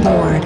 [0.00, 0.40] aboard.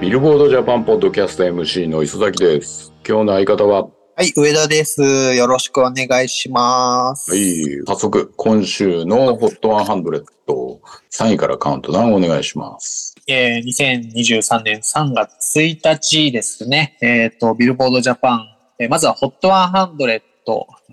[0.00, 2.92] ビルボードジャパンポッドキャスト MC の磯崎です。
[3.06, 5.02] 今日の相方は、はい、上田です。
[5.34, 7.30] よろしくお願いします。
[7.30, 10.24] はい、早速、今週の HOT100、
[11.10, 13.14] 3位からカウントダウンお願いします。
[13.26, 16.96] えー、2023年3月1日ですね。
[17.02, 18.46] えっ、と、ビルボードジャパン、
[18.78, 20.20] えーまずは HOT100、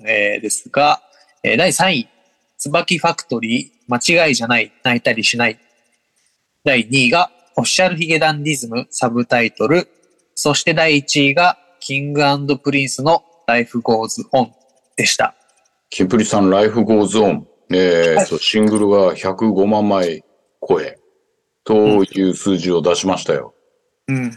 [0.06, 1.02] えーですが、
[1.44, 2.10] えー第3位、
[2.58, 5.60] つばきファクトリー、間違いじゃない、泣いたりしない。
[6.64, 9.88] 第2位が、 Official髭男dism、Subtitle。
[10.36, 12.22] そして第1位が、キング
[12.58, 14.50] プリンスの Life Goes On
[14.96, 15.36] でした。
[15.90, 17.48] キンプリさん、 Life Goes On。
[17.70, 20.24] えーと、シングルが105万枚
[20.68, 21.00] 超え、
[21.64, 23.54] という数字を出しましたよ。
[24.08, 24.32] うん。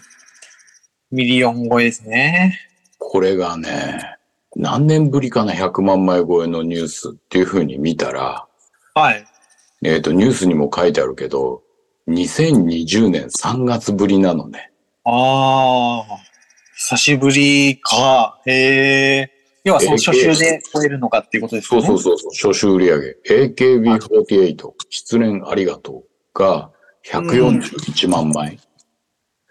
[1.11, 2.59] ミリオン超えですね。
[2.99, 4.17] これがね、
[4.57, 8.47] 何年ぶりかな、100万枚超えのニュースっていう風に見たら、
[8.95, 9.25] はい。
[9.83, 11.63] えっ、と、ニュースにも書いてあるけど、
[12.11, 14.73] 2020年3月ぶりなのね。
[15.05, 16.19] ああ、
[16.77, 18.41] 久しぶりか。
[18.47, 19.31] へえ。
[19.65, 21.87] 要はその初週で超えるのかっていうことですそうね。
[21.87, 26.71] そうそうそう、初週売上 AKB48、失恋ありがとうが
[27.07, 28.59] 141万枚。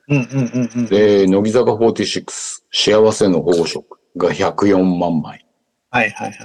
[0.07, 0.85] うんうんうんうん。
[0.87, 5.45] で、乃木坂46、しあわせの保護色が104万枚。
[5.91, 6.37] はいはいはい。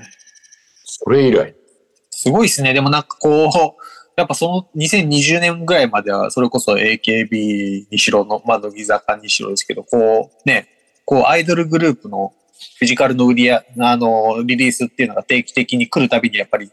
[0.85, 1.55] それ以来。
[2.11, 2.75] すごいですね。
[2.75, 3.84] でもなんかこう、
[4.17, 10.69] やっぱその2020年ぐらいまでは、それこそ AKB にしろの、まあ、乃木坂にしろですけど、こう、ね、
[11.05, 12.33] こう、アイドルグループの
[12.79, 16.71] フィジカルの売りや、あの、リリースっていうのが定期的に来るたびに、やっぱり、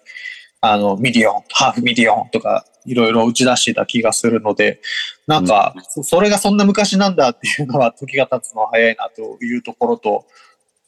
[0.62, 4.80] あの、ミリオン、ハーフミリオンとか、いろいろ打ち出してた気がするので、
[5.28, 10.26] なんか、そそれがそんな昔なんだっていうのは、時が経つのは早いなというところと、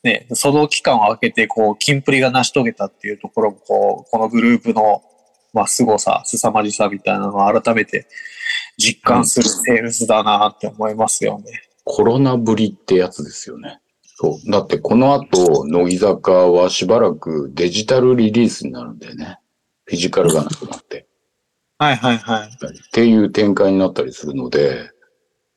[0.03, 5.01] ね、その期間を空けて、こう、キンプリが成し遂げたっていうところも、こう、このグループの、
[5.53, 8.07] まあ、凄さ、凄まじさみたいなのを改めて
[8.77, 11.45] 実感するセールスだなって思いますよね。
[11.83, 13.79] コロナぶりってやつですよね。
[14.15, 14.51] そう。
[14.51, 19.39] だってこの後、乃木坂はしばらくデジタルリリースになるんだよね。
[19.85, 21.07] フィジカルがなくなって。
[21.77, 22.47] はいはいはい。
[22.49, 24.89] っていう展開になったりするので、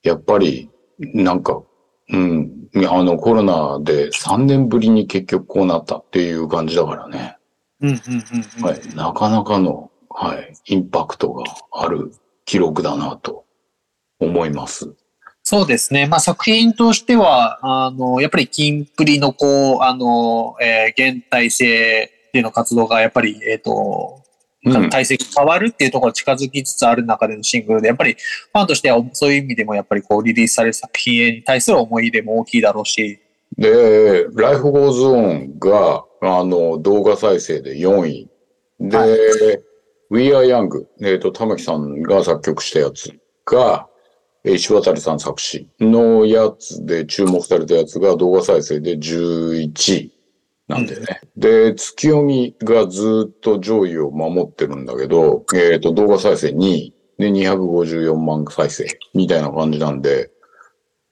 [0.03, 1.63] やっぱり、なんか、
[2.09, 7.36] うん、あのコロナで3年ぶりに結局こうなったっていう感じだからね。
[7.81, 8.65] うんうんうんうん。
[8.65, 8.95] はい。
[8.95, 12.13] なかなかの、はい、インパクトがある
[12.45, 13.45] 記録だなと
[14.19, 14.95] 思います。
[15.43, 16.07] そうですね。
[16.07, 24.23] まあ作品としては、あの、やっぱりキンプリのこう、あの、えー現体制での活動がやっぱり、えっ、と、
[24.65, 24.91] うん。
[24.91, 33.21] 体制が変わるっていうところに近づきつつある中でのシングルで、やっぱりファンとしてはそういう意味でもやっぱりこうリリースされる作品に対する思い入れも大きいだろうし、
[33.57, 38.29] で、 Life Goes On が、あの、動画再生で4位。
[38.81, 39.11] で、はい。
[40.11, 43.13] We Are Young、えっ、と、玉木さんが作曲したやつ
[43.45, 43.89] が、
[44.45, 50.13] えー石渡さん作詞のやつで注目されたやつが動画再生で11位
[50.69, 51.21] なんだよね。
[51.37, 56.97] で、ツキヨミがずっと上位を守ってるんだけど、えっ、と、動画再生2位。
[57.19, 60.31] で254万再生みたいな感じなんで、っ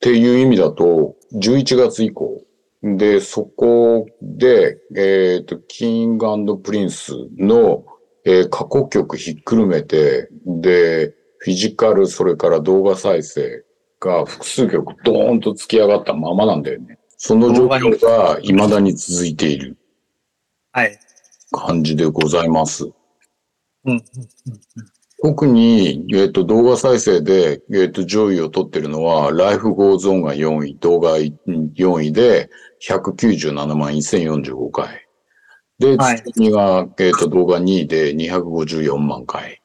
[0.01, 2.44] ていう意味だと、11月以降、
[2.85, 7.87] で、そこで、えっ、と、キングプリンスの、
[8.27, 13.65] えー過去曲ひっくるめて、で、フィジカル、それから動画再生
[14.01, 16.99] が複数曲ドーンと突き上がったままなんだよね。
[17.17, 19.79] その状況が未だに続いている
[20.73, 20.99] はい。
[21.53, 22.85] 感じでございます。
[22.85, 24.03] うんうん
[25.25, 32.51] 特に、えっ、と、動画再生で、えっ、と、上位を取ってるのは、 Life Goes On が4位、動画4位で、
[32.87, 35.09] 197万1045回。
[35.79, 39.63] で、はい次が、えっ、と、動画2位で254万回。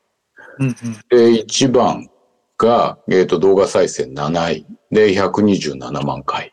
[0.59, 0.75] うんうん
[1.09, 2.09] で、1番
[2.57, 6.47] が、えっ、と、動画再生7位で127万回。
[6.47, 6.51] っ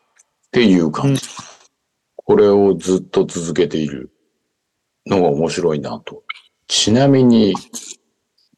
[0.50, 1.22] ていう感じ。
[2.16, 4.10] これをずっと続けている
[5.06, 6.24] のが面白いなと。
[6.66, 7.54] ちなみに、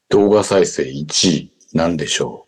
[0.09, 2.47] 動画再生1位なんでしょ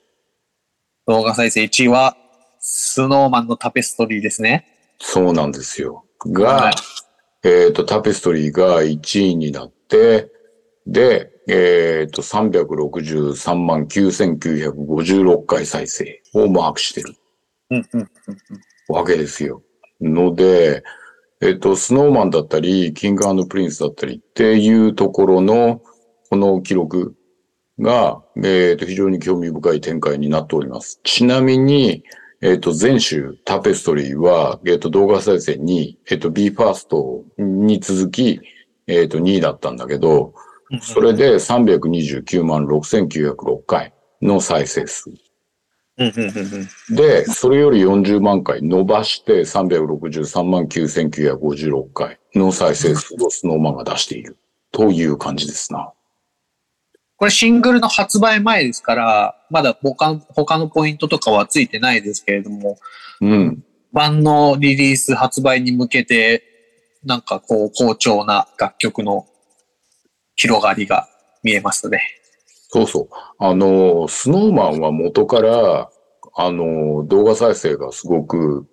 [1.05, 2.17] 動画再生1位は、
[2.59, 4.67] スノーマンのタペストリーですね。
[4.99, 6.03] うそうなんですよ。
[6.19, 6.73] はがい、
[7.43, 10.31] えっ、と、タペストリーが1位になって、
[10.87, 17.15] で、えっ、と、363万9956回再生をマークしてる。
[17.69, 18.11] うんうん
[18.87, 19.61] わけですよ。
[20.01, 20.83] ので、
[21.41, 25.81] えっと、スノーマンだったり、キングプリンスだったりっていうところの、
[26.29, 27.15] この記録
[27.81, 30.99] が、えっと、非常に興味深い展開になっております。
[31.03, 32.03] ちなみに、
[32.41, 38.41] えっと、前週、タペストリーは、えっと、動画再生に、えっと、b ファーストに続き、
[38.87, 45.11] えっと、2位だったんだけど、うんそれで329万6906回の再生数。
[46.89, 54.37] で、それより40万回伸ばして363万9956回の再生数をスノーマンが出している
[54.71, 55.91] という感じですな。
[57.21, 62.79] これシングルの発売前ですから、まだ他他のポイントとかはついてないですけれども、
[63.21, 63.63] うん。
[63.93, 66.43] 版のリリース発売に向けて、
[67.05, 69.27] なんかこう、好調な楽曲の
[70.35, 71.07] 広がりが
[71.43, 72.01] 見えますね。
[72.69, 73.09] そうそう。
[73.37, 75.91] あの、スノーマンは元から、
[76.33, 78.65] あの、動画再生がすごく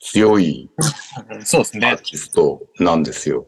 [0.00, 0.70] 強い
[1.44, 1.96] そうですねアー。
[1.96, 3.46] ティストなんですよ。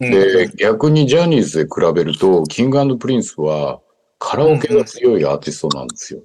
[0.00, 3.80] うんで、逆にジャニーズで比べると、キングプリンスは
[4.18, 6.20] カラオケが強いアーティストなんですよ。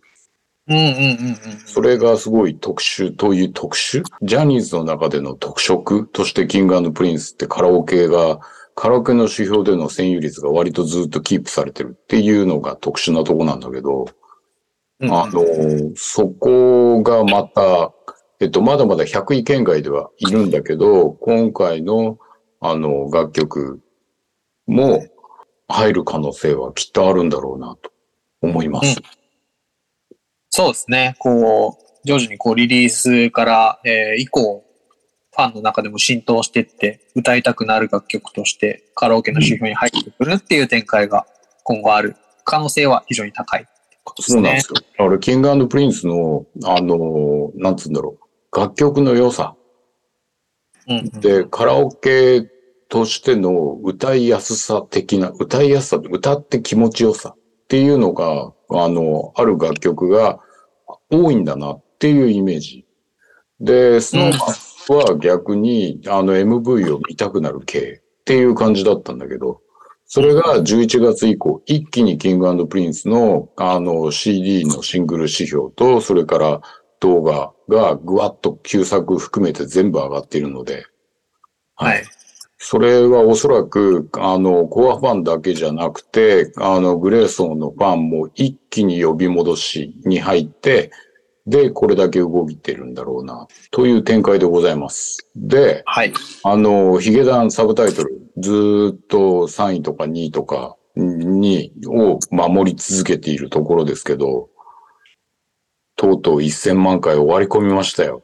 [0.68, 1.60] うんうんうんうん。
[1.66, 4.04] それがすごい特殊という特殊？
[4.22, 8.40] ジャニーズの中での特色としてキングプリンスってカラオケが、
[8.76, 14.06] カラオケの指標での占有率が割とずっとキープされてるっていうのが特殊なとこなんだけど、
[15.02, 15.44] うんあの、
[15.96, 17.94] そこがまた、
[18.40, 22.20] えっと、まだまだ100位圏外ではいるんだけど、今回の、
[22.62, 23.82] あの、楽曲
[24.68, 25.06] も
[25.68, 27.92] 入る可能性はきっとあるんだろうなと
[28.42, 28.98] 思います。
[30.50, 31.16] そうですね。
[31.20, 34.66] こう、徐々にこうリリースから、えー以降、
[35.32, 41.26] ファンの中でも浸透していって、歌いたくなる楽曲としてカラオケの指標に入ってくるっていう展開が
[41.64, 44.68] 今後ある可能性は非常に高いってことですねそうなんです。
[44.70, 44.74] よ。
[44.74, 48.18] だから、キングプリンスの、あの、なんつうんだろ
[48.52, 49.59] う、楽曲の良さうんうん
[51.20, 52.50] で、カラオケ
[52.90, 57.38] としての歌いやすさ的な、歌いやすさ、歌って気持ちよさっ
[57.68, 60.40] ていうのが、あの、ある楽曲が
[61.12, 62.86] 多いんだなっていうイメージ。
[63.60, 64.38] で、スノー
[64.90, 69.62] マンは逆に、あの、MV を見たくなる系っていう感じだったんだけど、
[70.12, 76.62] それが11月以降、一気にキングプリンスの、あの、CD のシングル指標と、それから
[77.00, 80.86] 動画がぐわっと旧作含めて全部上がっているので、
[81.76, 82.04] はい。
[82.58, 90.92] それはおそらく、あの、コアファンだけじゃなくて、あの、グレーゾーンのファンも一気に呼び戻しに入って、
[91.48, 95.30] で、これだけ動いてるんだろうな、という展開でございます。
[95.38, 96.14] で、はい。
[96.44, 99.18] あの、ヒゲダンサブタイトル、ずーっと
[99.48, 104.50] 3位とか2位とかに、を守り続けているところですけど、
[106.00, 108.24] とうとう1000万回終わり込みましたよ。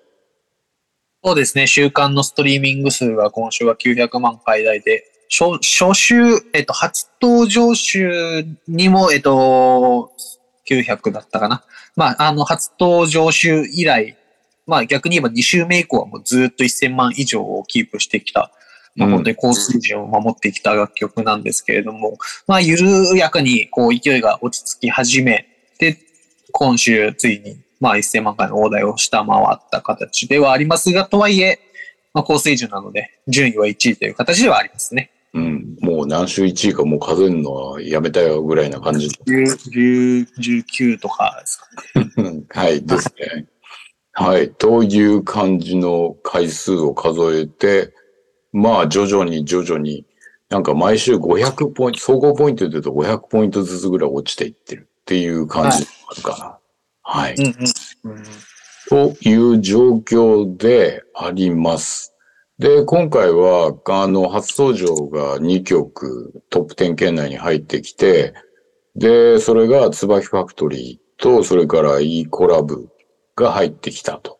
[1.22, 1.68] そうですね。
[1.68, 6.16] 週間のストリーミング数が今週は900万回台で、初初週、
[6.54, 10.10] えっと、初登場週にも、えっと、
[10.69, 11.66] 900だったかな。
[11.98, 14.16] まあ、あの、初登場週以来、
[14.66, 18.51] まあ逆に言えば2週目以降はもうずっと1000万以上をキープしてきた、
[18.95, 22.18] まあうん本当に高水準を守ってきた楽曲なんですけれども、
[22.48, 25.45] まあ緩やかにこう勢いが落ち着き始め
[25.78, 26.00] て、
[26.51, 31.60] 今週ついにまあ1000万回の大台を下回った形ではありますが、とはいえ、
[32.16, 35.12] まあ高水準なので、順位は1位という形ではありますね。
[35.36, 35.78] うん。
[35.82, 39.08] もう何週1位かもう数えるのはやめたよぐらいな感じ。
[39.28, 41.68] 10、10 19とかですか
[42.00, 42.12] ね。
[42.18, 43.46] う んはい、ですね。
[44.14, 44.50] はい。
[44.50, 47.94] という感じの回数を数えて、
[48.52, 50.08] まあ、徐々に徐々に、
[50.50, 56.58] なんか毎週500ポイント、総合ポイントで言うと500ポイントずつぐらい落ちていってるっていう感じがあるかな。
[57.04, 57.36] はい。
[57.36, 57.52] うんうん。
[57.52, 57.66] うん
[58.90, 62.14] という状況であります。
[62.57, 68.33] で、今回は、あの、初登場が2曲トップ10圏内に入ってきて、
[68.95, 72.88] で、それが椿ファクトリーと、それから E コラブ
[73.35, 74.40] が入ってきたと。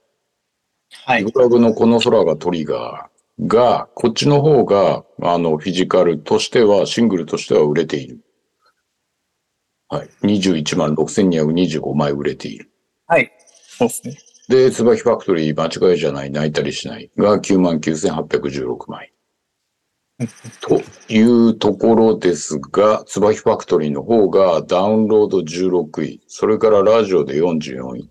[1.06, 1.32] はい E。
[1.32, 8.22] コラブのこの空がトリガーが、こっちの方が、あの、フィジカルとしては、シングルとしては売れている。
[9.90, 10.10] はい。
[10.24, 12.72] 21万6225枚売れている。
[13.08, 13.32] はい。
[13.78, 14.18] そうですね。
[14.48, 19.12] で、椿ファクトリー間違いじゃない、泣いたりしないが99,816枚。
[20.62, 28.10] というところですが、椿ファクトリーの方がダウンロード16位、それからラジオで44位。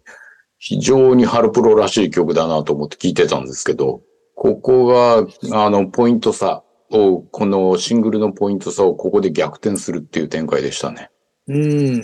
[0.59, 4.03] 非常にハルプロらしい曲だなと思って聞いてたんですけど、
[4.35, 11.11] ここが、あの、ポイント差を、このシングルのポイント差をここで逆転するっていう展開でしたね。
[11.49, 12.03] うん。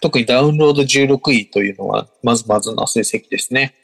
[0.00, 3.74] 特にダウンロード16位というのは、まずまずな成績ですね。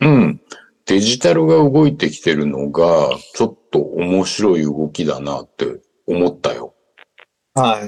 [0.00, 0.40] うん。
[0.86, 5.66] デジタルが動いてきてるのが、ちょっと面白い動きだなって
[6.06, 6.74] 思ったよ。
[7.54, 7.84] はい。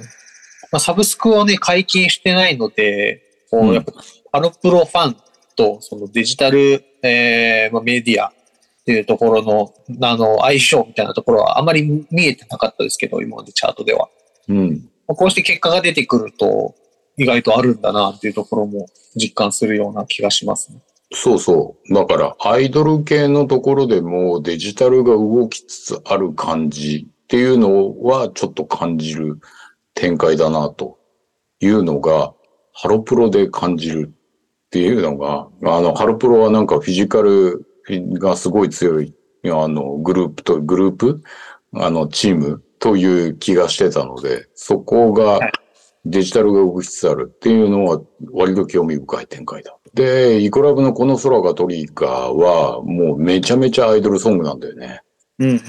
[0.72, 3.92] まあ、サブスクをね、解禁してないので、こうんう、やっぱ、
[4.32, 5.16] ハロプロファン
[5.56, 8.32] と、そのデジタル、えーまあ、メディアっ
[8.84, 9.74] ていうところの、
[10.06, 14.08] あの、相性みたいなところはあまり見えてなかったですけど、今までチャートでは。
[14.48, 14.88] うん。
[15.06, 16.74] まあこうして結果が出てくると、
[17.16, 20.80] 意外とあるんだなっていうところも実感するような気がしますね。
[21.12, 21.94] そうそう。
[21.94, 29.38] だから、アイドル系のところでもデジタルが動きつつある感じっていうのはちょっと感じる
[29.94, 30.98] 展開だなと
[31.60, 32.34] いうのが、
[32.72, 37.64] ハロプロで感じるっていうのが、あの、ハロプロはなんかフィジカル
[38.18, 41.22] がすごい強い、あの、グループと、グループ？
[41.74, 45.52] あの、チームという気がしてたので、そこがはい
[46.08, 48.00] デジタルが動きつつあるっていうのは
[48.32, 49.76] 割と興味深い展開だ。
[49.94, 55.00] で、イコラブのこの空がトリガーはもうめちゃめちゃアイドルソングなんだよね。
[55.38, 55.60] うんうんうん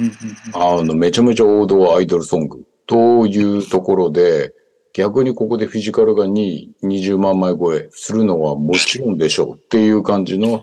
[0.53, 4.53] あの、めちゃめちゃ王道アイドルソングというところで、
[4.93, 10.61] 逆にここでフィジカルが2位、20万枚超えするのはもちろんでしょうっていう感じの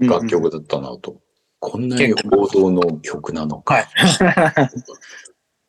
[0.00, 0.08] うん。
[0.08, 1.20] 楽曲だったなと。
[1.58, 3.74] こんなに王道の曲なのか。
[3.74, 3.86] はい。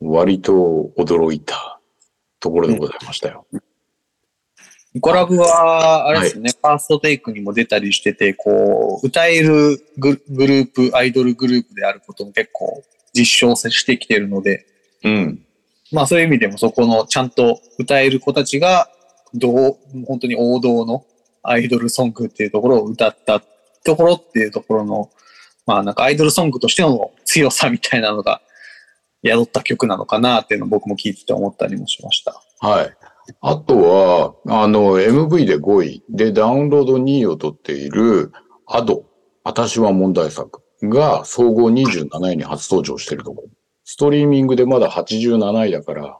[0.00, 1.81] 割と驚いた
[2.42, 3.46] ところでございましたよ。
[4.94, 12.84] イコラブは、あれですよね、ファーストテイクにも出たりしてて、こう、歌えるググループ、アイドルグループであることも結構
[13.14, 14.66] 実証してきてるので、
[15.02, 15.46] うん。
[15.92, 18.90] まあそういう意味でもそこのちゃんと歌える子たちが、
[19.32, 21.06] どう、本当に王道の
[21.42, 23.42] アイドルソングっていうところを歌った
[23.84, 25.10] ところっていうところの、
[25.64, 28.42] まあなんかアイドルソングとしての強さみたいなのが
[29.24, 32.40] 宿った曲なのかなっていうのを僕も聞いてて思ったりもしました。
[32.60, 32.96] はい。
[33.40, 38.32] あとは、あの、MV で5位でダウンロード2位を取っている
[38.66, 39.04] アド、
[39.44, 43.48] 私は問題作が総合27位に初登場しているところ。
[43.84, 46.18] ストリーミングでまだ87位だから、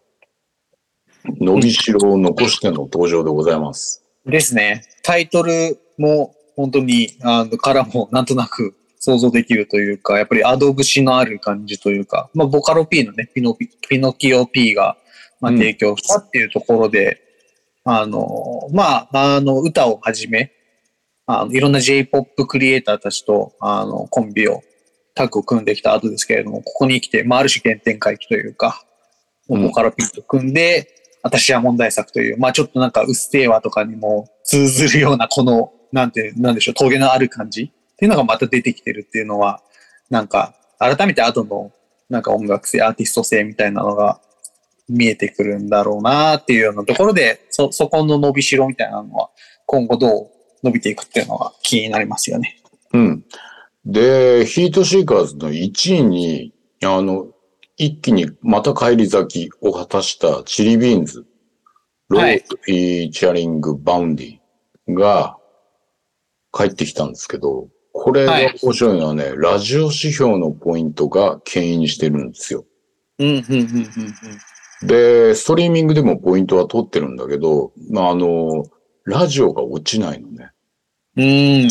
[1.40, 4.04] 伸びしろを残しての登場でございます。
[4.26, 4.85] ですね。
[5.02, 14.97] タイトルも本当に、あの、からもなんとなく想像できるというか、やっぱりアド節のある感じというか、まあ、ボカロ P のね、ピノピピノキオ P が、
[15.40, 15.59] まあ、うん。
[15.59, 17.21] 提供したっていうところで、
[17.85, 20.52] あの、まあ、あの、歌をはじめ、
[21.26, 24.62] あのいろんな J-POP クリエイターたちと、あの、コンビを、
[25.16, 28.85] タッグを組んできた後ですけれども、ここに来て、まあ、ある種原点回帰というか、
[29.49, 29.62] うん。
[29.64, 30.88] ボカロ P と組んで、
[31.25, 39.62] 私は問題作という、まあちょっとなんか、うっせぇわとかにも通ずるような、この、なんて、なんでしょう、峠のある感じっていうのがまた出てきてるっていうのは、
[40.11, 41.71] なんか、改めて後の、
[42.11, 44.21] なんか音楽性、アーティスト性みたいなのが
[44.88, 49.30] 見えてくるんだろうなっていうようなところで、そ、そこの伸びしろみたいなのは、
[49.66, 50.30] 今後どう
[50.64, 52.61] 伸びていくっていうのが気になりますよね。
[52.92, 53.25] うん。
[53.85, 57.28] で、ヒートシーカーズの1位に、あの、
[57.76, 61.25] 一気にまた返り咲きを果たしたチリビーンズ、
[62.09, 65.38] ロはいードフィーチャリングバウンディが
[66.52, 68.33] 帰ってきたんですけど、これが
[68.63, 72.65] 面白いのはね、ラジオ指標のポイントが牽引してるんですよ。
[73.19, 73.43] うん、うん、うん、
[74.83, 78.65] うん、で、ストリーミングでもポイントは取ってるんだけど、まあ、あの、
[79.05, 80.51] ラジオが落ちないのね。
[81.17, 81.25] うん。
[81.25, 81.69] うん。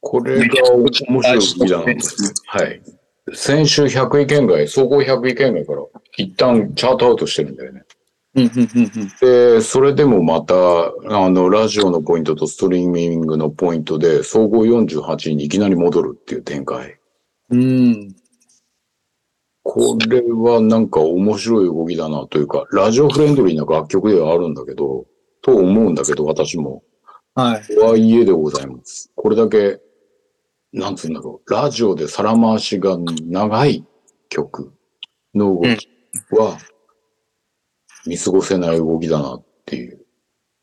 [0.00, 1.84] これが面白いなと。
[2.46, 2.82] はい。
[3.34, 5.82] 先週100位圏外、総合100位圏外から
[6.16, 7.84] 一旦チャートアウトしてるんだよね。
[8.34, 9.12] うん、うん、うん、うん。
[9.20, 16.98] で、それでもまた、あの、ラジオのポイントとストリーミングのポイントで、総合48位にいきなり戻るっていう展開。
[17.50, 18.14] うん。
[19.62, 25.06] これはなんか面白い動きだなというか、ラジオフレンドリーな楽曲ではあるんだけど、
[25.42, 26.82] と思うんだけど、私も。
[27.34, 27.74] はい。
[27.74, 29.10] とはいえでございます。
[29.14, 29.80] これだけ、
[30.72, 33.84] なんつうんだろう、ラジオで皿回しが長い
[34.28, 34.72] 曲
[35.34, 35.88] の動き
[36.30, 36.58] は、
[38.08, 40.00] 見過ごせない動きだなっていう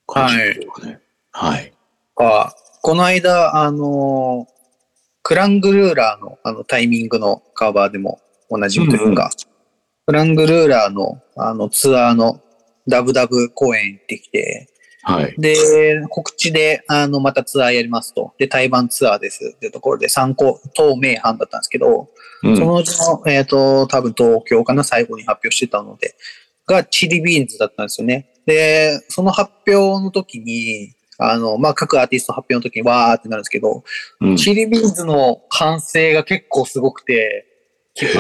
[0.07, 0.99] 感じですかね。
[1.31, 1.73] はい。
[2.15, 4.47] か、この間、あの、
[5.21, 9.55] クラングルーラーのあのタイミングのカバーでもおなじみというか、うん
[10.07, 12.39] クラングルーラーのあのツアーの
[12.87, 14.67] ダブダブ公演行ってきて、
[15.01, 15.35] はい。
[15.37, 18.33] で、告知で、あの、またツアーやりますと。
[18.37, 22.09] で、対バンツアーですっていうところで参考、東名阪だったんですけど、
[22.43, 26.15] うんそのうちの、えっ、と、多分東京かな、最後に発表してたので、
[26.67, 27.57] が Chilli Beans.
[27.57, 28.29] だったんですよね。
[28.45, 33.83] で、その発表の時に、あの、まあ、各アーティスト発表の時にわーってなるんですけど、
[34.21, 35.05] うん Chilli Beans.
[35.05, 37.45] の歓声が結構すごくて。
[37.93, 38.11] Chilli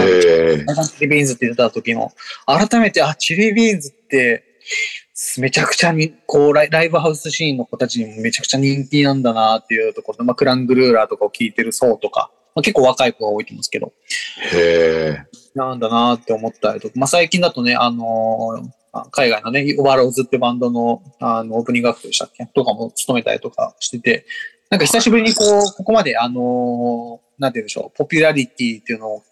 [1.07, 1.33] Beans.
[1.33, 2.11] って言った時の、
[2.45, 3.89] 改めて、あ、 Chilli Beans.
[3.89, 4.45] って、
[5.37, 13.93] めちゃくちゃに、こうライ、ライブハウスシーンの子たちにもめちゃくちゃ人気なんだなっていうところで、まあ、 klang ruler とかを聞いてる層とか、まあ、結構若い子が多いと思うんですけど、
[14.53, 15.25] へえ。
[15.53, 22.45] なんだなって思ったりとか、まあ、最近だとね、あのーあ海外のね、ワローズってバンドの、あの、オープニングアクトでしたっけ？
[22.45, 24.25] とかも務めたりとかしてて、
[24.69, 29.23] なんか久しぶりにこう、ここまであのーなんて言うんでしょう、ポピュラリティっていうのを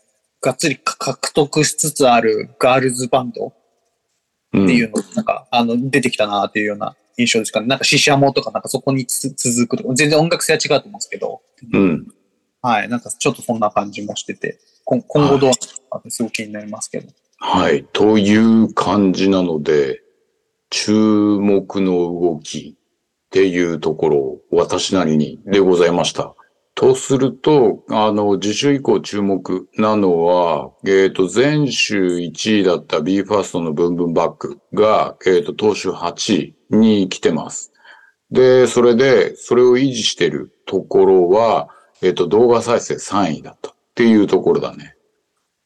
[0.41, 3.53] がっつり獲得しつつあるガールズバンド
[4.51, 7.65] うんっていうの、なんか、あの、出てきたなっていうような印象ですかね。
[7.65, 12.07] なんか、シシャモとか、なんかそこにつ続くとか、全然音楽性は違うと思うんですけど、うん。
[12.63, 12.89] はい。
[12.89, 15.57] なんか、ちょっとそんな感じもしてて、今今後どうなる
[15.91, 17.09] かってすごく気になりますけど。
[17.37, 17.85] はい。
[17.91, 20.01] という感じなので、
[20.69, 26.35] 注目の動きっていうところを私なりにでございました。
[26.75, 37.71] とすると、あの、次週以降注目なのは、えっ、と、前週1位だった BE:FIRST のブンブンバックが、えっ、と、当週8位に来てます。
[38.31, 41.67] で、それで、それを維持してるところは、
[42.03, 44.95] えっ、と、動画再生3位だったっていうところだね。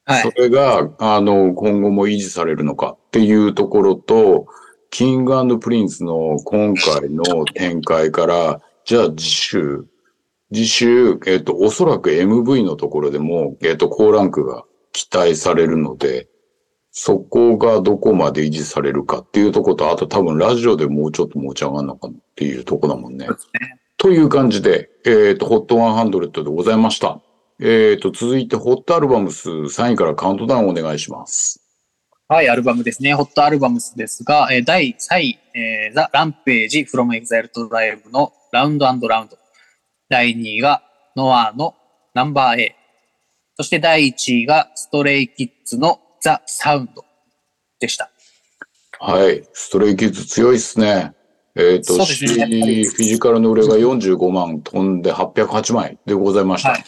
[0.08, 0.32] そはい。
[0.38, 4.48] れが、あの、今後も維持されるのかっていうところと、
[4.90, 9.86] King & Prince の今回の展開から、じゃあ次週、
[10.54, 14.64] 次週、えっ、と、おそらく MV のところでも、えっ、と、高ランクが
[14.94, 16.30] 期待されるので、
[16.92, 23.34] そこがどこまで維持されるかっていうところと、あと多分ラジオでもうちょっと持ち上がるのかなっていうところだもんねね。
[23.98, 27.22] という感じで、えっ、と、HOT100 でございました。
[27.62, 31.62] えっ、と、続いて、ホットアルバムス3位からカウントダウンお願いします。
[32.28, 33.14] はい、アルバムですね。
[33.14, 39.38] ホットアルバムスですが、えー第3位、えー、ザ・ランページ from Exile to Live のラウンドラウンド。
[40.10, 40.84] 第2位が
[41.16, 41.74] ノアの
[42.14, 42.76] ナンバー A。
[43.56, 47.06] そして第1位がストレイキッズのザ・サウンド
[47.80, 48.12] でした。
[49.00, 49.48] はい。
[49.54, 51.14] ストレイキッズ強いっすね。
[51.58, 56.70] えっ、と、そうですねフィジカルの売れが45万飛んで808枚でございました。
[56.70, 56.84] はい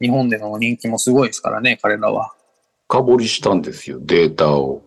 [0.00, 2.34] 日本での人気もすごいですからね、彼らは。
[2.88, 4.82] 深掘りしたんですよ、データを。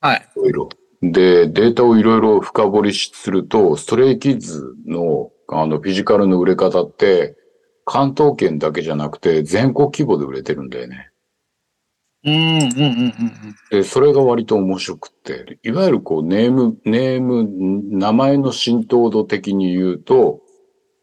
[0.00, 0.28] はい。
[0.36, 0.68] いろいろ。
[1.02, 7.36] で、データをいろいろ深掘りすると、ストレイキッズのあのフィジカルの売れ方って、
[7.84, 11.09] 関東圏だけじゃなくて全国規模で売れてるんだよね。
[12.22, 12.72] うん、うん、うん、うん
[13.72, 13.80] うん。
[13.82, 17.48] で、それが割と面白くって、いわゆるこうネーム、ネーム、
[17.98, 20.40] 名前の浸透度的に言うと、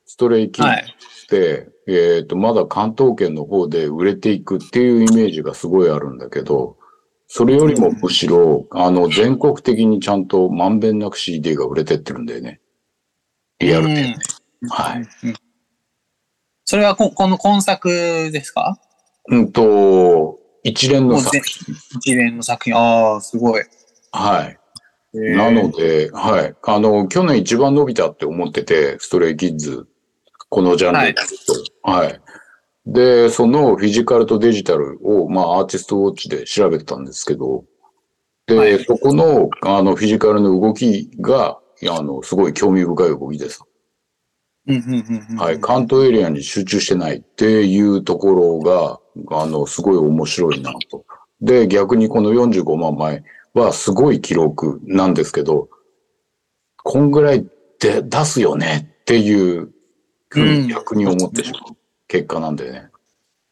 [0.05, 0.84] ストレイキッズはい。
[0.84, 6.77] って、えっ、と、まだ関東圏の方で売れていくっていうイメージがすごいあるんだけど、
[7.27, 12.62] それよりもむしろ、あの、全国的にちゃんとまんべんなく CD が売れてってるんだよね。
[13.60, 14.17] リアルで、ね。
[14.69, 14.99] はい。
[14.99, 15.34] うん。
[16.63, 18.77] それはここの今作ですか？
[19.30, 20.37] うんと、
[20.67, 21.75] 一連の作品。
[21.95, 22.75] 一連の作品。
[22.75, 23.63] ああ、すごい。
[24.12, 24.60] はい。
[25.13, 26.56] なので、はい。
[26.63, 29.88] あの、去年一番伸びたって思ってて、ストレイキッズ、
[30.49, 31.89] このジャンルで言うと。
[31.89, 32.21] はい。
[32.86, 37.63] で、そのフィジカルとデジタルを、まあ、アーティストウォッチで調べてたんですけど、
[38.45, 43.62] で、はいそこの、あの、フィジカルの動きが、あの、すごい興味深い動きです。
[44.67, 45.38] うんうんうんうん。
[45.38, 45.60] はい。
[45.60, 48.99] 関東エリアに集中してないっていうところが、
[49.32, 51.06] あの、すごい面白いなと。
[51.41, 55.69] で、逆にこの45万枚はすごい記録なんですけど、
[56.84, 57.45] こんぐらい
[57.80, 59.71] で出すよねっていう
[60.30, 61.62] ふうに逆に思ってしまう
[62.08, 62.89] 結果なんだよね。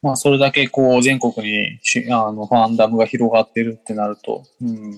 [0.02, 4.92] まあ、それだけこう、全国にしあのファンダムが広がってるってなると、うん。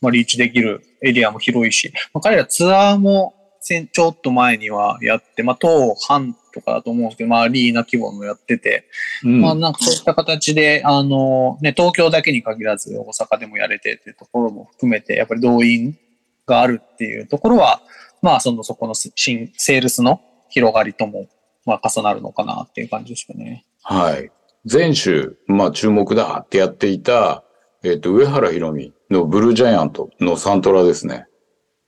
[0.00, 8.88] まあ、リーチできるエリアも広いし、まあ、彼らツアーもちょっと前にはやって、まあ、当半とかだと思うんですけど、まあ、アリーナ規模のやってて、
[9.24, 15.98] うんまあ、なんかそういった形で、あの、ね、東京だけに限らず大阪でもやれてっていうところも含めて、やっぱり動員
[16.46, 17.82] があるっていうところは、
[18.20, 21.28] まあ、その、そこの新、セールスの広がりとも、
[21.64, 23.64] まあ、重なるのかなっていう感じですよね。
[23.82, 24.30] はい。
[24.70, 27.42] 前週、まあ注目だってやっていた、
[27.82, 31.26] えっ、と、上原ひろみのブルージャイアントのサントラですね。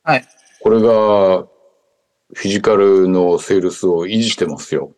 [0.02, 0.24] はい。
[0.60, 1.46] これが、
[2.34, 4.92] フィジカルのセールスを維持してますよ。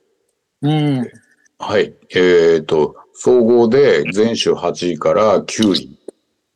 [0.62, 1.10] うん。
[1.58, 1.94] はい。
[2.14, 5.98] えっ、と、総合で前週8位から9位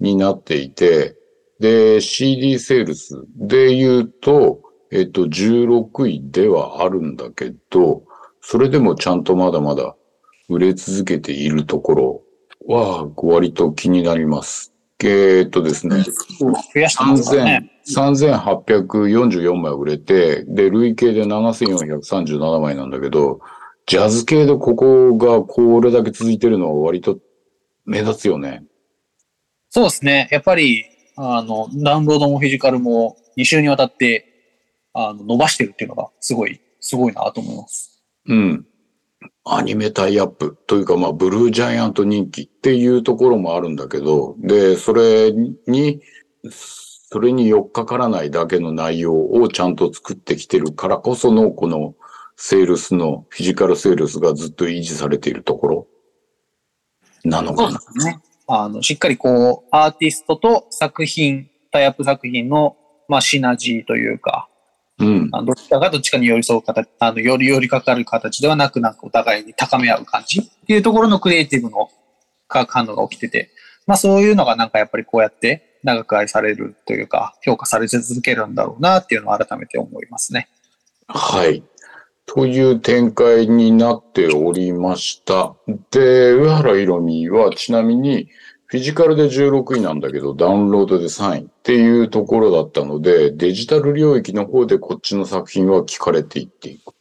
[0.00, 1.16] になっていて、
[1.58, 8.02] で、CD セールスで言うと、えっ、と、16位ではあるんだけど、
[8.40, 9.94] それでもちゃんとまだまだ
[10.48, 12.22] 売れ続けているところ
[12.66, 14.72] は、割と気になります。
[15.08, 16.04] えっ、とですね、
[16.38, 17.70] 増やしすね。
[17.88, 23.40] 3844枚売れて、で、累計で7437枚なんだけど、
[23.86, 27.18] ジャズ系でここがこれだけ続いてるのは割と
[27.84, 28.64] 目立つよね。
[29.70, 30.28] そうですね。
[30.30, 30.84] やっぱり、
[31.16, 34.26] あの、ダウンロードもフィジカルも2週にわたって、
[34.92, 38.02] あの、伸ばしてるっていうのがすごい、すごいなと思います。
[38.26, 38.66] うん。
[39.44, 46.00] アニメタイアップというか、まあ、ブルージャイアント人気っていうところもあるんだけど、で、それに、
[46.50, 51.94] それに寄っかからないだけの内容をちゃんと作ってきてるからこその、この
[52.36, 55.86] セールスの、フィジカルセールスがずっと維持されているところ
[57.24, 58.04] なのかな？
[58.04, 58.20] ね。
[58.46, 62.76] あの、しっかりこう、アーティストと作品、タイアップ作品の、
[63.08, 64.48] まあ、シナジーというか、
[65.00, 65.28] うん。
[65.32, 70.40] あのどっちかがどっちかに寄り添う形、あの、より寄りかかる形ではなく、なんかお互いに高め合う感じ？
[70.40, 71.90] っていうところのクリエイティブの
[72.46, 73.50] 化学反応が起きてて、
[73.86, 80.48] まあそういうのがなんかやっぱりこうやって長く愛されるというか、評価され続けるんだろうなっていうのを改めて思いますね。
[81.08, 81.62] はい。
[82.26, 85.56] という展開になっておりました。
[85.90, 88.28] で、上原ひろみはちなみに、
[88.70, 96.94] フィジカルで16位なんだけど、ダウンロードで3位っていうところだったので、デジタル領域の方でこっちの作品は聞かれていっていく。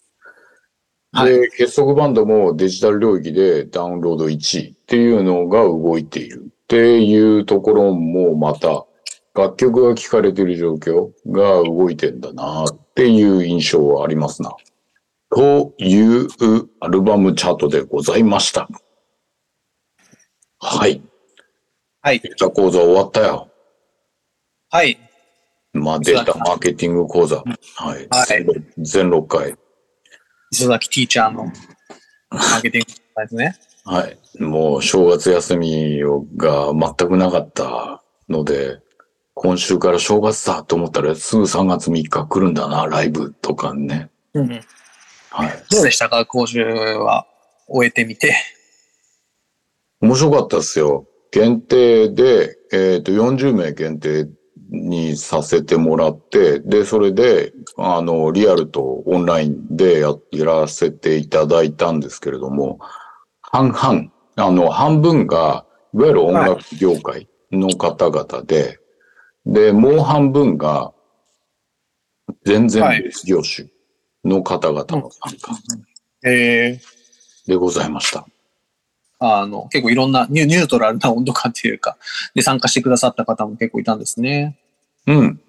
[1.11, 8.87] はいで、結束バンドもデジタル領域でダウンロード1位っていうのが動いているっていうところもまた、
[9.35, 14.55] 楽曲が聴かれている状況が動いてんだなっていう印象はありますな。
[15.29, 16.27] という
[16.79, 18.67] アルバムチャートでございました。
[20.57, 21.03] はい。
[22.01, 22.19] はい。
[22.19, 23.51] データ講座終わったよ。
[24.69, 24.97] はい。
[25.73, 27.37] まあ、データマーケティング講座。
[27.37, 27.43] は
[27.99, 28.07] い。
[28.09, 28.45] はい
[28.77, 29.55] 全6回。
[30.51, 31.45] 磯崎ティーチャーの
[32.29, 33.55] マーケティングですね。
[33.83, 34.17] はい。
[34.41, 35.99] もう正月休み
[36.37, 38.79] が全くなかったので、
[39.33, 44.09] 今週から正月だと思ったらすぐ3月3日来るんだな、ライブとかね。
[44.33, 44.49] うん。
[45.31, 45.63] はい。
[45.69, 46.25] どうでしたか？
[46.25, 47.27] 今週は
[47.67, 48.35] 終えてみて。
[50.01, 51.05] 面白かったですよ。
[51.31, 54.27] 限定で、えっ、と、40名限定
[54.71, 62.79] にさせてもらって、で、それで、あの、リアルとオンラインでややらせていただいたんですけれども、
[63.41, 68.79] 半々、あの、半分が、いわゆる音楽業界の方々で、
[69.45, 70.93] で、もう半分が、
[72.45, 73.67] 全然別業種
[74.23, 75.51] の方々の参加
[76.23, 78.25] えー、でございました。
[79.19, 81.97] あの、結構いろんなニュニュートラルな温度感というか、
[82.33, 84.57] で参加してくださった方も結構いたんですね。
[85.07, 85.41] うん。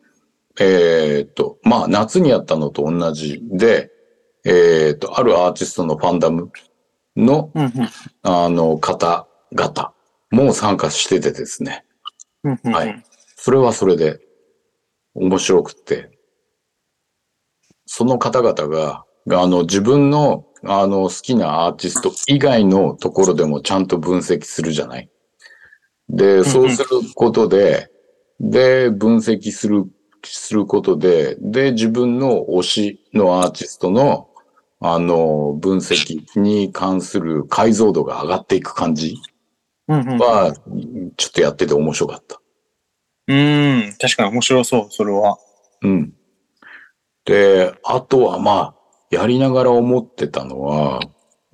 [0.58, 3.90] えーっと、まあ、夏にやったのと同じで、
[4.44, 6.50] えーっと、あるアーティストのファンダム
[7.16, 7.72] の、うんうん。
[8.22, 9.92] あの、方々
[10.30, 11.84] も参加しててですね。
[12.44, 13.02] うんうんうんはい
[13.42, 14.20] それはそれで
[15.14, 16.10] 面白くって、
[17.86, 25.10] その方々が、あの、自分の、あの、好きなアーティスト以外のところでもちゃんと分析するじゃない？
[26.08, 27.90] で、そうすることで、
[28.40, 29.84] で、分析する、
[30.24, 34.28] することで、で、自分の推しのアーティストの、
[34.80, 39.18] あの、分析に関する解像度が上がっていく感じ
[39.88, 40.54] は、
[41.16, 42.40] ちょっとやってて面白かった。
[43.28, 45.38] うん、確かに面白そう、それは。
[45.82, 46.12] うん。
[47.24, 48.74] で、あとはまあ、
[49.10, 51.00] やりながら思ってたのは、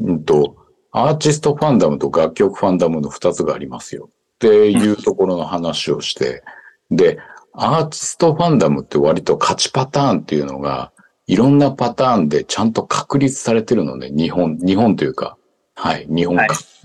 [0.01, 0.57] うんと、
[0.92, 4.09] アーティストファンダムと楽曲ファンダムの二つがありますよ。
[4.37, 6.42] っていうところの話をして、
[6.90, 7.19] で、
[7.53, 10.92] アーティストファンダムって割と勝ちパターンっていうのが、
[11.27, 15.37] いろんなパターンでちゃんと確立されてるのね、日本、日本というか、
[15.75, 16.42] はい、日本か。
[16.42, 16.77] はい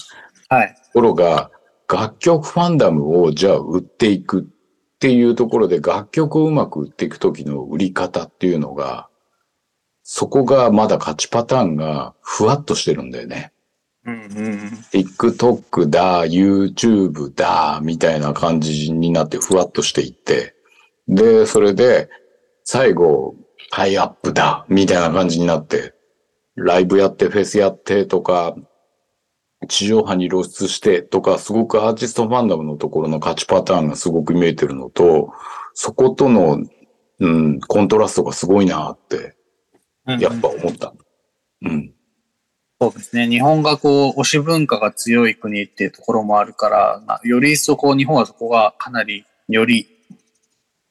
[0.52, 0.76] はい。
[0.76, 1.50] ところが、
[1.88, 4.44] 楽曲ファンダムをじゃあ売っていくっ
[5.00, 9.08] ていうところで楽曲をうまく売っていくときの売り方っていうのが、
[10.14, 13.54] そこがまだ勝ちパターンがふわっとしてるんだよね。
[14.06, 14.28] うんうん。
[14.92, 20.54] TikTok だ、YouTube だ、みたいな感じになってふわっとしていって、
[21.08, 22.10] で、それで
[22.66, 23.36] 最後
[23.72, 25.94] タイアップだ、みたいな感じになって、
[26.56, 28.54] ライブやってフェスやってとか、
[29.70, 35.32] 地上波に露出してとか、すごくアーティストファンダムのところの勝ちパターンがすごく見えてるのと、
[35.74, 36.60] そことの、
[37.20, 39.34] うん、コントラストがすごいなって、うん
[40.20, 40.94] やっぱ思った。
[41.64, 41.94] うん。
[42.82, 43.28] そうですね。
[43.28, 49.88] 日本がこう、推し文化が強い国っていうところもあるから、なより一層こう、日本はそこがかなり、より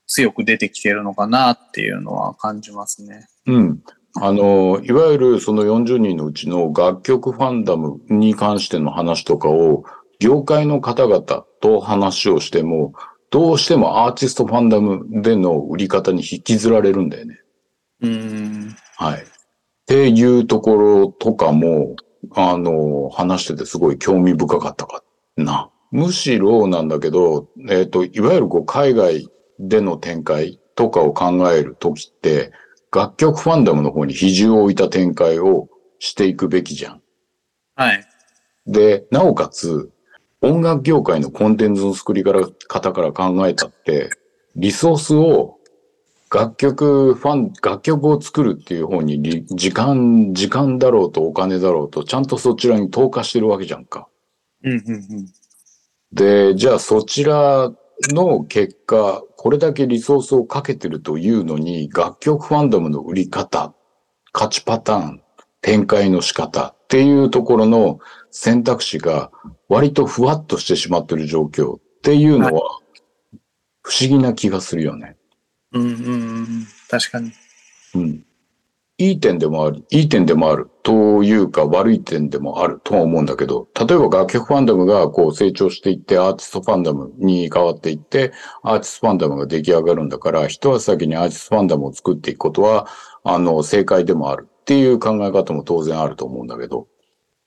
[0.06, 3.26] 強く出てきてるのかなっていうのは感じますね。
[3.46, 3.82] うん。
[4.14, 9.84] あの、いわゆるその40人のうちの楽曲ファンダムに関しての話とかを、
[10.18, 11.22] 業界の方々
[11.60, 12.92] と話をしても、
[13.30, 17.40] どうしてもアーティストファンダムでの売り方に引きずられるんだよね。
[18.02, 18.29] うん。
[19.00, 19.22] はい。
[19.22, 19.24] っ
[19.86, 21.96] ていうところとかも、
[22.34, 25.02] あの、話しててすごい興味深かったか
[25.38, 25.70] な。
[25.90, 29.26] むしろなんだけど、えっ、と、いわゆるこう海外
[29.58, 32.52] での展開とかを考えるときって、
[32.94, 37.02] 楽曲ファンダムの方に比重を置いた展開をしていくべきじゃん。
[37.76, 38.04] はい。
[38.66, 39.90] で、なおかつ、
[40.42, 44.10] 音楽業界のコンテンツの作り方から考えたって、
[44.56, 45.56] リソースを
[46.32, 54.08] 楽曲、ファン、楽曲を作るっていう方にり時間、時間だろうとお金だろうと、ちゃんとそちらに投下してるわけじゃんか。
[54.62, 55.26] うんうんうん。
[56.12, 57.72] で、じゃあそちら
[58.10, 63.74] の結果、これだけリソースをかけてるというのに、楽曲ファンダムの売り方、
[64.32, 65.22] 勝ちパターン、
[65.62, 67.98] 展開の仕方っていうところの
[68.30, 69.30] 選択肢が
[69.68, 72.78] 割とふわっとしてしまってる状況っていうのは
[73.82, 75.16] 不思議な気がするよね。
[75.72, 75.92] うんうんう
[76.42, 76.66] ん。
[76.88, 77.32] 確かに。
[77.94, 78.24] うん。
[79.00, 92.88] いい点でもある、いい点でもあるというか悪い点でもあるとは思うんだけど、例えば楽曲ファンダムがこう成長していってアーティストファンダムに変わっていって、アーティストファンダムが出来上がるんだから、一足先にアーティストファンダムを作っていくことは、
[93.24, 96.86] あの、正解でもあるっていう考え方も当然あると思うんだけど、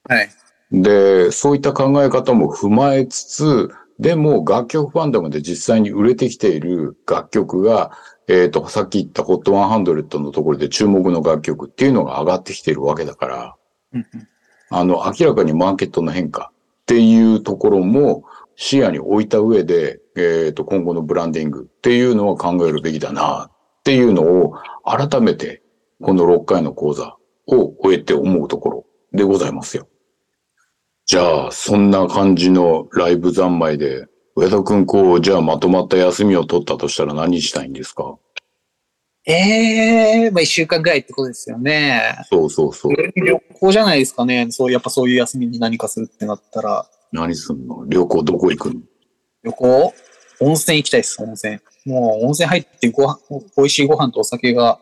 [0.09, 0.29] はい。
[0.71, 7.91] で、そういった考え方も踏まえつつ、でも楽曲ファンダムで実際に売れてきている楽曲が、
[8.27, 13.55] えっ、と、さっき言った HOT100 のところで注目の楽曲っていうのが上がってきているわけだから、
[13.93, 14.27] うんうん
[14.69, 18.23] あの、明らかにマーケットの変化っていうところも
[18.55, 23.51] 視野に置いた上で、えっ、と、今後のブランディングっていうのは考えるべきだなっ
[23.83, 25.61] ていうのを改めて
[26.01, 29.87] この6回の講座を終えて思うところでございますよ。
[31.05, 38.17] じゃあ、そんな感じのライブ三昧で、上田くんこう、じゃあまとまった休みを取ったとしたら何したいんですか？
[39.25, 42.17] ええまあ一週間ぐらいってことですよね。
[42.29, 42.93] そうそうそう。
[43.15, 44.47] 旅行じゃないですかね。
[44.51, 46.85] そう、やっぱそういう休みに何かするってなったら。
[47.11, 47.85] 何すんの？
[47.85, 48.81] 旅行どこ行くの
[49.43, 49.93] 旅行？
[50.41, 51.59] 温泉行きたいです、温泉。
[51.85, 53.19] もう温泉入ってご飯、
[53.55, 54.79] 美味しいご飯とお酒が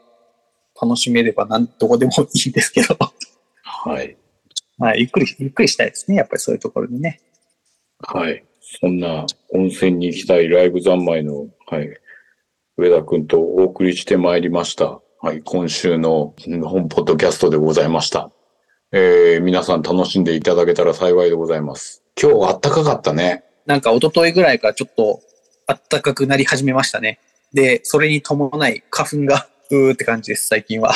[0.82, 2.98] 楽しめればなんどこでもいいんですけど。
[3.62, 4.18] はい。
[4.78, 6.18] まあ、ゆっくり、ゆっくりしたいですね。
[6.18, 7.20] やっぱりそういうところにね。
[8.00, 8.44] はい。
[8.62, 11.90] そんな温泉に行きたいライブ三昧の、はい。
[12.78, 15.02] 上田くんとお送りしてまいりました。
[15.20, 15.42] はい。
[15.44, 18.32] 今週のうん本ポッドキャストでございました。
[18.92, 22.04] えー、皆さん楽しんでいただけたら幸いでございます。
[22.22, 23.44] 今日あったかかったね。
[23.66, 25.22] なんか一昨日ぐらいからちょっと
[25.68, 27.20] 暖かくなり始めましたね。
[27.54, 30.94] で、それに伴い花粉がうーって感じです、最近は。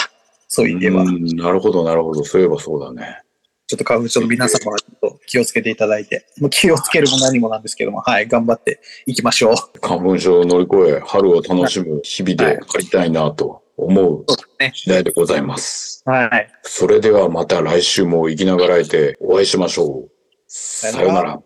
[0.47, 1.03] そういう意味では。
[1.03, 2.23] うんなるほど、なるほど。
[2.23, 3.21] そういえばそうだね。
[3.67, 9.55] ちょっと花粉症の皆様はちょっと気をつけていただいて、もう気をつけるも何もなんですけども、はい、頑張っていきましょう。
[9.81, 14.25] 花粉症を乗り越え、春を楽しむ日々でありたいなと思う。
[14.73, 16.03] 次第でございます。
[16.05, 16.51] はい。
[16.61, 20.11] それではまた来週も生きながらえてお会いしましょう。
[20.47, 21.41] さようなら。